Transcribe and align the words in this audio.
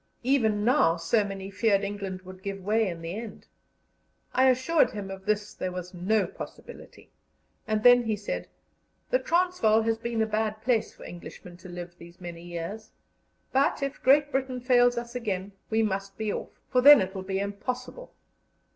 Even 0.23 0.65
now, 0.65 0.95
so 0.97 1.23
many 1.23 1.51
feared 1.51 1.83
England 1.83 2.23
would 2.23 2.41
give 2.41 2.63
way 2.63 2.85
again 2.85 2.95
in 2.95 3.01
the 3.03 3.13
end. 3.19 3.45
I 4.33 4.49
assured 4.49 4.89
him 4.89 5.11
of 5.11 5.27
this 5.27 5.53
there 5.53 5.71
was 5.71 5.93
no 5.93 6.25
possibility, 6.25 7.11
and 7.67 7.83
then 7.83 8.05
he 8.05 8.15
said: 8.15 8.47
"The 9.11 9.19
Transvaal 9.19 9.83
has 9.83 9.99
been 9.99 10.23
a 10.23 10.25
bad 10.25 10.59
place 10.63 10.91
for 10.91 11.03
Englishmen 11.03 11.55
to 11.57 11.69
live 11.69 11.93
these 11.99 12.19
many 12.19 12.41
years; 12.41 12.89
but 13.51 13.83
if 13.83 14.01
Great 14.01 14.31
Britain 14.31 14.59
fails 14.59 14.97
us 14.97 15.13
again, 15.13 15.51
we 15.69 15.83
must 15.83 16.17
be 16.17 16.33
off, 16.33 16.49
for 16.71 16.81
then 16.81 16.99
it 16.99 17.13
will 17.13 17.21
be 17.21 17.37
impossible." 17.39 18.11